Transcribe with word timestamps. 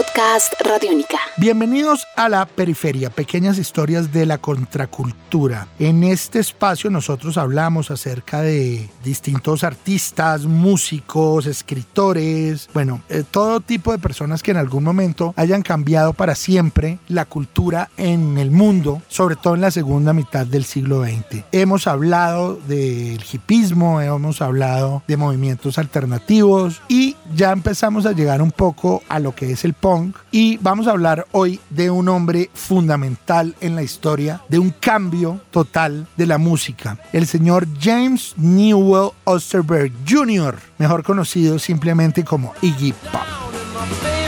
Podcast. 0.00 0.54
Bienvenidos 1.36 2.06
a 2.16 2.28
la 2.28 2.46
periferia, 2.46 3.10
pequeñas 3.10 3.58
historias 3.58 4.12
de 4.12 4.24
la 4.24 4.38
contracultura. 4.38 5.68
En 5.78 6.04
este 6.04 6.38
espacio 6.38 6.90
nosotros 6.90 7.36
hablamos 7.36 7.90
acerca 7.90 8.40
de 8.40 8.88
distintos 9.04 9.64
artistas, 9.64 10.44
músicos, 10.44 11.46
escritores, 11.46 12.68
bueno, 12.72 13.02
eh, 13.08 13.24
todo 13.30 13.60
tipo 13.60 13.92
de 13.92 13.98
personas 13.98 14.42
que 14.42 14.50
en 14.50 14.56
algún 14.56 14.84
momento 14.84 15.34
hayan 15.36 15.62
cambiado 15.62 16.12
para 16.12 16.34
siempre 16.34 16.98
la 17.08 17.24
cultura 17.24 17.90
en 17.96 18.38
el 18.38 18.50
mundo, 18.50 19.02
sobre 19.08 19.36
todo 19.36 19.54
en 19.54 19.60
la 19.62 19.70
segunda 19.70 20.12
mitad 20.12 20.46
del 20.46 20.64
siglo 20.64 21.02
XX. 21.04 21.44
Hemos 21.52 21.86
hablado 21.86 22.56
del 22.68 23.22
hipismo, 23.32 24.00
hemos 24.00 24.40
hablado 24.40 25.02
de 25.06 25.16
movimientos 25.16 25.78
alternativos 25.78 26.80
y 26.88 27.16
ya 27.34 27.52
empezamos 27.52 28.06
a 28.06 28.12
llegar 28.12 28.42
un 28.42 28.52
poco 28.52 29.02
a 29.08 29.18
lo 29.18 29.34
que 29.34 29.52
es 29.52 29.64
el 29.64 29.74
punk 29.74 30.16
y 30.30 30.56
vamos 30.58 30.86
a 30.86 30.92
hablar 30.92 31.26
hoy 31.32 31.60
de 31.70 31.90
un 31.90 32.08
hombre 32.08 32.50
fundamental 32.54 33.54
en 33.60 33.74
la 33.74 33.82
historia, 33.82 34.42
de 34.48 34.58
un 34.58 34.70
cambio 34.70 35.40
total 35.50 36.06
de 36.16 36.26
la 36.26 36.38
música, 36.38 36.98
el 37.12 37.26
señor 37.26 37.66
James 37.80 38.34
Newell 38.36 39.10
Osterberg 39.24 39.92
Jr., 40.08 40.58
mejor 40.78 41.02
conocido 41.02 41.58
simplemente 41.58 42.24
como 42.24 42.52
Iggy 42.62 42.92
Pop. 42.92 44.19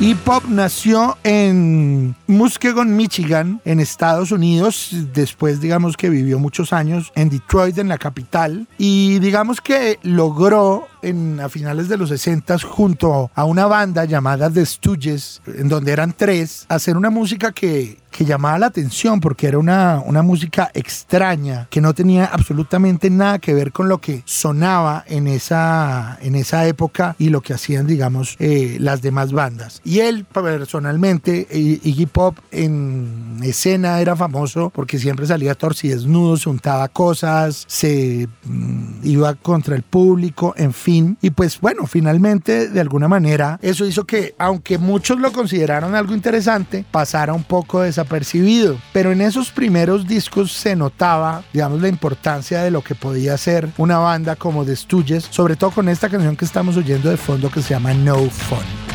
Iggy 0.00 0.14
Pop 0.14 0.44
nació 0.48 1.18
en 1.24 2.16
Muskegon, 2.26 2.96
Michigan, 2.96 3.60
en 3.66 3.80
Estados 3.80 4.32
Unidos. 4.32 4.96
Después, 5.12 5.60
digamos 5.60 5.98
que 5.98 6.08
vivió 6.08 6.38
muchos 6.38 6.72
años 6.72 7.12
en 7.14 7.28
Detroit, 7.28 7.76
en 7.76 7.88
la 7.88 7.98
capital. 7.98 8.66
Y 8.78 9.18
digamos 9.18 9.60
que 9.60 9.98
logró 10.02 10.88
en, 11.02 11.40
a 11.40 11.48
finales 11.48 11.88
de 11.88 11.96
los 11.96 12.08
60 12.08 12.58
junto 12.60 13.30
a 13.34 13.44
una 13.44 13.66
banda 13.66 14.04
llamada 14.04 14.50
The 14.50 14.64
Stooges, 14.64 15.42
en 15.46 15.68
donde 15.68 15.92
eran 15.92 16.12
tres, 16.12 16.66
hacer 16.68 16.96
una 16.96 17.10
música 17.10 17.52
que, 17.52 17.98
llamaba 18.20 18.58
la 18.58 18.66
atención 18.66 19.18
porque 19.18 19.46
era 19.46 19.56
una, 19.56 20.02
música 20.22 20.70
extraña 20.74 21.68
que 21.70 21.80
no 21.80 21.94
tenía 21.94 22.26
absolutamente 22.26 23.08
nada 23.08 23.38
que 23.38 23.54
ver 23.54 23.72
con 23.72 23.88
lo 23.88 23.98
que 23.98 24.22
sonaba 24.26 25.04
en 25.06 25.26
esa, 25.26 26.18
en 26.20 26.34
esa 26.34 26.66
época 26.66 27.16
y 27.18 27.30
lo 27.30 27.40
que 27.40 27.54
hacían, 27.54 27.86
digamos, 27.86 28.36
eh, 28.38 28.76
las 28.78 29.00
demás 29.00 29.32
bandas. 29.32 29.80
Y 29.90 29.98
él 29.98 30.24
personalmente, 30.24 31.48
Iggy 31.50 32.06
Pop 32.06 32.38
en 32.52 33.40
escena 33.42 34.00
era 34.00 34.14
famoso 34.14 34.70
porque 34.72 35.00
siempre 35.00 35.26
salía 35.26 35.56
torcidesnudo, 35.56 36.36
se 36.36 36.48
untaba 36.48 36.86
cosas, 36.86 37.64
se 37.66 38.28
mm, 38.44 39.00
iba 39.02 39.34
contra 39.34 39.74
el 39.74 39.82
público, 39.82 40.54
en 40.56 40.72
fin 40.72 41.18
y 41.20 41.30
pues 41.30 41.60
bueno, 41.60 41.88
finalmente 41.88 42.68
de 42.68 42.80
alguna 42.80 43.08
manera 43.08 43.58
eso 43.62 43.84
hizo 43.84 44.04
que, 44.04 44.32
aunque 44.38 44.78
muchos 44.78 45.18
lo 45.18 45.32
consideraron 45.32 45.96
algo 45.96 46.14
interesante, 46.14 46.84
pasara 46.88 47.32
un 47.32 47.42
poco 47.42 47.80
desapercibido. 47.80 48.76
Pero 48.92 49.10
en 49.10 49.20
esos 49.20 49.50
primeros 49.50 50.06
discos 50.06 50.52
se 50.52 50.76
notaba, 50.76 51.42
digamos, 51.52 51.82
la 51.82 51.88
importancia 51.88 52.62
de 52.62 52.70
lo 52.70 52.82
que 52.82 52.94
podía 52.94 53.36
ser 53.38 53.68
una 53.76 53.98
banda 53.98 54.36
como 54.36 54.64
The 54.64 54.76
Stooges, 54.76 55.26
sobre 55.30 55.56
todo 55.56 55.72
con 55.72 55.88
esta 55.88 56.08
canción 56.08 56.36
que 56.36 56.44
estamos 56.44 56.76
oyendo 56.76 57.10
de 57.10 57.16
fondo 57.16 57.50
que 57.50 57.60
se 57.60 57.70
llama 57.70 57.92
No 57.92 58.30
Fun. 58.30 58.89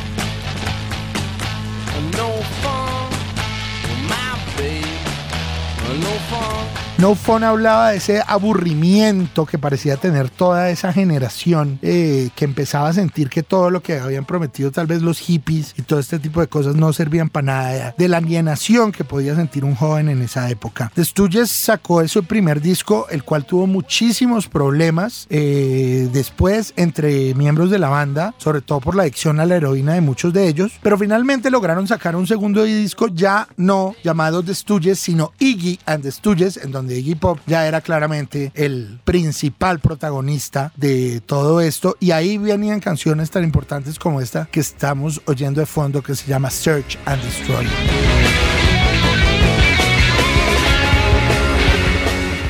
No 6.98 7.14
Fun 7.14 7.44
hablaba 7.44 7.90
de 7.90 7.98
ese 7.98 8.24
aburrimiento 8.26 9.46
que 9.46 9.58
parecía 9.58 9.98
tener 9.98 10.30
toda 10.30 10.70
esa 10.70 10.94
generación 10.94 11.78
eh, 11.82 12.30
que 12.38 12.46
empezaba 12.46 12.88
a 12.88 12.94
sentir 12.94 13.30
que 13.30 13.44
todo 13.44 13.70
lo 13.70 13.84
que 13.84 14.00
habían 14.00 14.24
prometido 14.24 14.72
tal 14.72 14.88
vez 14.88 15.02
los 15.02 15.20
hippies 15.20 15.74
y 15.78 15.82
todo 15.82 16.00
este 16.00 16.20
tipo 16.20 16.40
de 16.40 16.48
cosas 16.48 16.76
no 16.76 16.94
servían 16.94 17.28
para 17.28 17.46
nada, 17.46 17.96
de 17.98 18.08
la 18.08 18.18
alienación 18.18 18.94
que 18.94 19.04
podía 19.04 19.36
sentir 19.36 19.66
un 19.66 19.76
joven 19.76 20.08
en 20.08 20.22
esa 20.22 20.50
época. 20.50 20.90
The 20.96 21.04
Stooges 21.04 21.52
sacó 21.52 22.00
ese 22.00 22.24
primer 22.24 22.62
disco, 22.62 23.08
el 23.10 23.24
cual 23.24 23.46
tuvo 23.46 23.68
muchísimos 23.68 24.48
problemas 24.48 25.28
eh, 25.30 26.08
después 26.14 26.74
entre 26.78 27.36
miembros 27.36 27.72
de 27.72 27.80
la 27.80 27.90
banda, 27.90 28.34
sobre 28.38 28.62
todo 28.62 28.80
por 28.80 28.96
la 28.96 29.04
adicción 29.04 29.42
a 29.42 29.46
la 29.46 29.58
heroína 29.58 29.96
de 29.96 30.02
muchos 30.02 30.32
de 30.32 30.48
ellos, 30.48 30.72
pero 30.82 30.98
finalmente 30.98 31.52
lograron 31.52 31.90
sacar 31.90 32.16
un 32.16 32.26
segundo 32.26 32.64
disco 32.64 33.08
ya 33.10 33.50
no 33.58 33.96
llamado 34.02 34.42
The 34.42 34.56
Stooges, 34.56 34.98
sino 34.98 35.34
Iggy 35.40 35.78
and 35.86 36.02
the 36.02 36.12
Stooges, 36.12 36.56
en 36.56 36.72
donde 36.72 36.85
de 36.88 37.00
Iggy 37.00 37.16
Pop 37.16 37.40
ya 37.48 37.68
era 37.68 37.82
claramente 37.82 38.52
el 38.56 39.00
principal 39.04 39.80
protagonista 39.80 40.72
de 40.76 41.22
todo 41.26 41.62
esto 41.62 41.98
y 42.00 42.12
ahí 42.12 42.38
venían 42.38 42.80
canciones 42.80 43.32
tan 43.32 43.44
importantes 43.44 44.00
como 44.00 44.22
esta 44.22 44.48
que 44.52 44.60
estamos 44.60 45.22
oyendo 45.26 45.60
de 45.60 45.66
fondo 45.66 46.02
que 46.02 46.16
se 46.16 46.28
llama 46.28 46.50
Search 46.50 46.98
and 47.06 47.22
Destroy. 47.24 47.66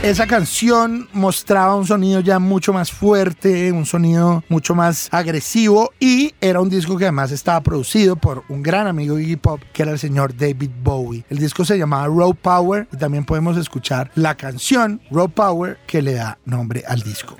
Esa 0.05 0.27
canción 0.27 1.09
mostraba 1.13 1.75
un 1.75 1.88
sonido 1.88 2.19
ya 2.19 2.38
mucho 2.38 2.71
más 2.71 2.91
fuerte, 2.91 3.71
un 3.71 3.88
sonido 3.88 4.43
mucho 4.49 4.75
más 4.75 5.09
agresivo 5.11 5.91
y 5.99 6.35
era 6.39 6.61
un 6.61 6.69
disco 6.69 6.95
que 6.95 7.05
además 7.05 7.31
estaba 7.31 7.59
producido 7.61 8.16
por 8.16 8.43
un 8.47 8.61
gran 8.61 8.85
amigo 8.85 9.16
de 9.16 9.23
Iggy 9.23 9.38
Pop 9.38 9.61
que 9.73 9.81
era 9.81 9.91
el 9.91 9.97
señor 9.97 10.38
David 10.38 10.69
Bowie. 10.83 11.25
El 11.27 11.39
disco 11.39 11.66
se 11.66 11.79
llamaba 11.79 12.05
Raw 12.05 12.35
Power 12.35 12.88
y 12.93 12.97
también 12.97 13.25
podemos 13.25 13.57
escuchar 13.57 14.11
la 14.13 14.38
canción 14.38 15.01
Raw 15.09 15.27
Power 15.27 15.79
que 15.88 16.03
le 16.03 16.13
da 16.13 16.37
nombre 16.45 16.83
al 16.87 17.01
disco. 17.01 17.35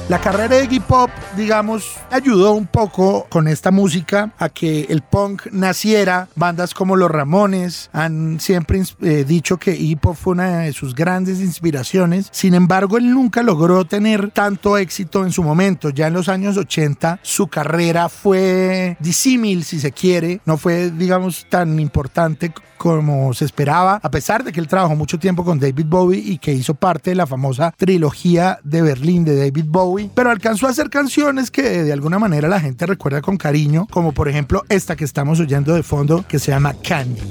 La 0.09 0.21
carrera 0.21 0.55
de 0.55 0.63
Iggy 0.63 0.79
Pop, 0.79 1.09
digamos, 1.35 1.97
ayudó 2.09 2.53
un 2.53 2.65
poco 2.65 3.27
con 3.29 3.49
esta 3.49 3.71
música 3.71 4.31
a 4.39 4.47
que 4.47 4.85
el 4.87 5.01
punk 5.01 5.47
naciera. 5.51 6.29
Bandas 6.33 6.73
como 6.73 6.95
Los 6.95 7.11
Ramones 7.11 7.89
han 7.91 8.39
siempre 8.39 8.81
eh, 9.01 9.25
dicho 9.27 9.57
que 9.57 9.75
Iggy 9.75 9.97
Pop 9.97 10.15
fue 10.15 10.31
una 10.31 10.59
de 10.59 10.71
sus 10.71 10.95
grandes 10.95 11.41
inspiraciones. 11.41 12.29
Sin 12.31 12.53
embargo, 12.53 12.97
él 12.97 13.11
nunca 13.11 13.43
logró 13.43 13.83
tener 13.83 14.31
tanto 14.31 14.77
éxito 14.77 15.25
en 15.25 15.33
su 15.33 15.43
momento. 15.43 15.89
Ya 15.89 16.07
en 16.07 16.13
los 16.13 16.29
años 16.29 16.55
80 16.55 17.19
su 17.21 17.49
carrera 17.49 18.07
fue 18.07 18.95
disímil, 19.01 19.65
si 19.65 19.81
se 19.81 19.91
quiere. 19.91 20.39
No 20.45 20.55
fue, 20.55 20.89
digamos, 20.89 21.47
tan 21.49 21.81
importante 21.81 22.53
como 22.77 23.33
se 23.33 23.45
esperaba, 23.45 23.99
a 24.01 24.11
pesar 24.11 24.43
de 24.43 24.51
que 24.51 24.59
él 24.59 24.67
trabajó 24.67 24.95
mucho 24.95 25.19
tiempo 25.19 25.43
con 25.43 25.59
David 25.59 25.85
Bowie 25.87 26.21
y 26.23 26.37
que 26.37 26.53
hizo 26.53 26.75
parte 26.75 27.09
de 27.09 27.15
la 27.15 27.27
famosa 27.27 27.73
trilogía 27.75 28.59
de 28.63 28.81
Berlín 28.81 29.25
de 29.25 29.35
David 29.35 29.65
Bowie, 29.67 29.96
pero 30.13 30.31
alcanzó 30.31 30.67
a 30.67 30.69
hacer 30.69 30.89
canciones 30.89 31.51
que 31.51 31.83
de 31.83 31.93
alguna 31.93 32.19
manera 32.19 32.47
la 32.47 32.59
gente 32.59 32.85
recuerda 32.85 33.21
con 33.21 33.37
cariño, 33.37 33.87
como 33.91 34.11
por 34.11 34.27
ejemplo 34.27 34.63
esta 34.69 34.95
que 34.95 35.05
estamos 35.05 35.39
oyendo 35.39 35.73
de 35.73 35.83
fondo 35.83 36.25
que 36.27 36.39
se 36.39 36.51
llama 36.51 36.73
Candy. 36.81 37.21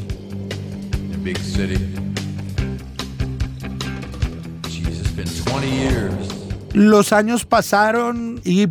Big 1.22 1.38
city. 1.38 1.96
20 5.46 5.70
years. 5.70 6.36
Los 6.76 7.14
años 7.14 7.46
pasaron 7.46 8.38
y 8.44 8.67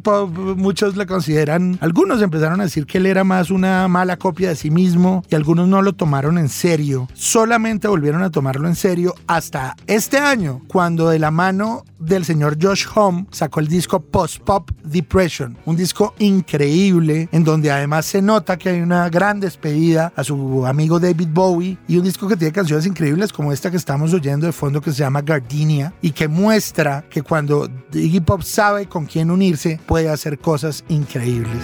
muchos 0.58 0.96
le 0.96 1.08
consideran, 1.08 1.80
algunos 1.82 2.22
empezaron 2.22 2.62
a 2.62 2.66
decir 2.66 2.86
que 2.86 3.00
él 3.00 3.08
era 3.08 3.24
más 3.24 3.50
una 3.50 3.88
mala 3.88 4.18
copia 4.18 4.50
de 4.50 4.56
sí 4.56 4.70
mismo 4.70 5.24
y 5.28 5.34
algunos 5.34 5.68
no 5.68 5.82
lo 5.82 5.94
tomaron 5.94 6.38
en 6.38 6.50
serio. 6.50 7.08
Solamente 7.16 7.88
volvieron 7.88 8.22
a 8.22 8.30
tomarlo 8.30 8.68
en 8.68 8.76
serio 8.76 9.16
hasta 9.26 9.76
este 9.88 10.20
año, 10.20 10.62
cuando 10.68 11.10
de 11.10 11.18
la 11.18 11.32
mano 11.32 11.84
del 11.98 12.26
señor 12.26 12.58
Josh 12.62 12.86
Home 12.94 13.26
sacó 13.32 13.60
el 13.60 13.68
disco 13.68 14.00
Post 14.00 14.44
Pop 14.44 14.70
Depression, 14.84 15.58
un 15.66 15.76
disco 15.76 16.14
increíble 16.20 17.28
en 17.32 17.44
donde 17.44 17.72
además 17.72 18.06
se 18.06 18.22
nota 18.22 18.58
que 18.58 18.70
hay 18.70 18.82
una 18.82 19.10
gran 19.10 19.40
despedida 19.40 20.14
a 20.16 20.24
su 20.24 20.66
amigo 20.68 21.00
David 21.00 21.30
Bowie 21.32 21.80
y 21.88 21.98
un 21.98 22.04
disco 22.04 22.28
que 22.28 22.38
tiene 22.38 22.52
canciones 22.52 22.86
increíbles 22.86 23.34
como 23.34 23.52
esta 23.52 23.72
que 23.72 23.78
estamos 23.78 24.14
oyendo 24.14 24.46
de 24.46 24.52
fondo 24.52 24.80
que 24.80 24.92
se 24.92 25.00
llama 25.00 25.24
Gardenia 25.24 25.94
y 26.04 26.12
que 26.12 26.28
muestra 26.28 27.04
que 27.10 27.24
cuando 27.24 27.68
Iggy 28.00 28.22
Pop 28.22 28.42
sabe 28.42 28.88
con 28.88 29.06
quién 29.06 29.32
unirse 29.32 29.80
puede 29.86 30.10
hacer 30.10 30.40
cosas 30.40 30.84
increíbles. 30.90 31.62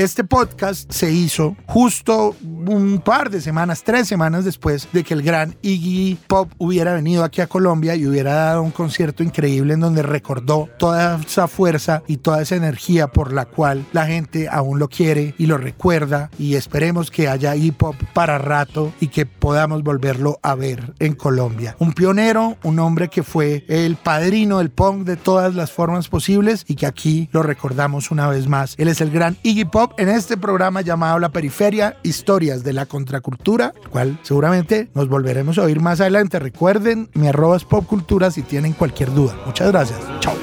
Este 0.00 0.24
podcast 0.24 0.90
se 0.90 1.12
hizo 1.12 1.58
justo 1.66 2.34
un 2.42 3.02
par 3.04 3.28
de 3.28 3.42
semanas, 3.42 3.82
tres 3.84 4.08
semanas 4.08 4.46
después 4.46 4.88
de 4.94 5.04
que 5.04 5.12
el 5.12 5.20
gran 5.20 5.58
Iggy 5.60 6.16
Pop 6.26 6.50
hubiera 6.56 6.94
venido 6.94 7.22
aquí 7.22 7.42
a 7.42 7.46
Colombia 7.46 7.94
y 7.96 8.06
hubiera 8.06 8.32
dado 8.32 8.62
un 8.62 8.70
concierto 8.70 9.22
increíble 9.22 9.74
en 9.74 9.80
donde 9.80 10.02
recordó 10.02 10.70
toda 10.78 11.20
esa 11.20 11.48
fuerza 11.48 12.02
y 12.06 12.16
toda 12.16 12.40
esa 12.40 12.56
energía 12.56 13.08
por 13.08 13.34
la 13.34 13.44
cual 13.44 13.84
la 13.92 14.06
gente 14.06 14.48
aún 14.50 14.78
lo 14.78 14.88
quiere 14.88 15.34
y 15.36 15.44
lo 15.44 15.58
recuerda 15.58 16.30
y 16.38 16.54
esperemos 16.54 17.10
que 17.10 17.28
haya 17.28 17.54
Iggy 17.54 17.72
Pop 17.72 17.96
para 18.14 18.38
rato 18.38 18.94
y 19.00 19.08
que 19.08 19.26
podamos 19.26 19.82
volverlo 19.82 20.38
a 20.42 20.54
ver 20.54 20.94
en 20.98 21.12
Colombia. 21.12 21.76
Un 21.78 21.92
pionero, 21.92 22.56
un 22.62 22.78
hombre 22.78 23.08
que 23.08 23.22
fue 23.22 23.66
el 23.68 23.96
padrino 23.96 24.60
del 24.60 24.70
punk 24.70 25.04
de 25.04 25.18
todas 25.18 25.54
las 25.54 25.72
formas 25.72 26.08
posibles 26.08 26.64
y 26.66 26.76
que 26.76 26.86
aquí 26.86 27.28
lo 27.32 27.42
recordamos 27.42 28.10
una 28.10 28.28
vez 28.28 28.48
más. 28.48 28.76
Él 28.78 28.88
es 28.88 29.02
el 29.02 29.10
gran 29.10 29.36
Iggy 29.42 29.66
Pop 29.66 29.89
en 29.96 30.08
este 30.08 30.36
programa 30.36 30.80
llamado 30.80 31.18
La 31.18 31.30
Periferia, 31.30 31.96
historias 32.02 32.62
de 32.64 32.72
la 32.72 32.86
contracultura, 32.86 33.72
cual 33.90 34.18
seguramente 34.22 34.88
nos 34.94 35.08
volveremos 35.08 35.58
a 35.58 35.62
oír 35.62 35.80
más 35.80 36.00
adelante. 36.00 36.38
Recuerden 36.38 37.10
mi 37.14 37.28
arroba 37.28 37.56
es 37.56 37.64
popcultura 37.64 38.30
si 38.30 38.42
tienen 38.42 38.72
cualquier 38.72 39.12
duda. 39.12 39.36
Muchas 39.46 39.68
gracias. 39.68 40.00
Chao. 40.20 40.34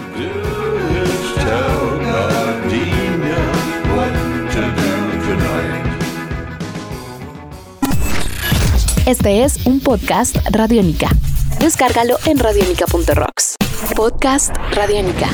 Este 9.07 9.45
es 9.45 9.65
un 9.65 9.79
podcast 9.79 10.35
Radiónica. 10.51 11.09
Descárgalo 11.59 12.17
en 12.25 12.39
radiónica.rocks. 12.39 13.55
Podcast 13.95 14.53
Radiónica. 14.73 15.29